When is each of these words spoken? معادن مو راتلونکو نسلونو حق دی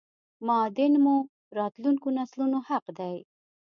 معادن 0.47 0.93
مو 1.03 1.15
راتلونکو 1.57 2.07
نسلونو 2.17 2.57
حق 2.67 2.85
دی 2.97 3.15